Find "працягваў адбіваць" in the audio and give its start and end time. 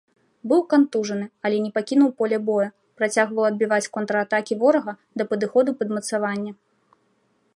3.01-3.91